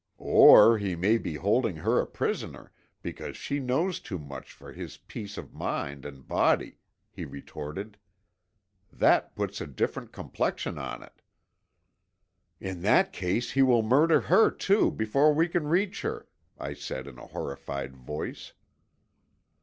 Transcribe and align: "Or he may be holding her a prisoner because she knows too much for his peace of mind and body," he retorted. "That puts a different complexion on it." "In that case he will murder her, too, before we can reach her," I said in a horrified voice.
"Or 0.17 0.79
he 0.79 0.95
may 0.95 1.19
be 1.19 1.35
holding 1.35 1.75
her 1.75 1.99
a 1.99 2.07
prisoner 2.07 2.71
because 3.03 3.37
she 3.37 3.59
knows 3.59 3.99
too 3.99 4.17
much 4.17 4.51
for 4.51 4.73
his 4.73 4.97
peace 4.97 5.37
of 5.37 5.53
mind 5.53 6.07
and 6.07 6.27
body," 6.27 6.77
he 7.11 7.23
retorted. 7.23 7.99
"That 8.91 9.35
puts 9.35 9.61
a 9.61 9.67
different 9.67 10.11
complexion 10.11 10.79
on 10.79 11.03
it." 11.03 11.21
"In 12.59 12.81
that 12.81 13.13
case 13.13 13.51
he 13.51 13.61
will 13.61 13.83
murder 13.83 14.21
her, 14.21 14.49
too, 14.49 14.89
before 14.89 15.35
we 15.35 15.47
can 15.47 15.67
reach 15.67 16.01
her," 16.01 16.27
I 16.57 16.73
said 16.73 17.05
in 17.05 17.19
a 17.19 17.27
horrified 17.27 17.95
voice. 17.95 18.53